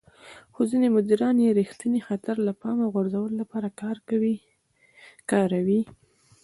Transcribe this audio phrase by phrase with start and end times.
[0.53, 3.67] خو ځينې مديران يې د رېښتيني خطر له پامه غورځولو لپاره
[5.39, 5.81] کاروي.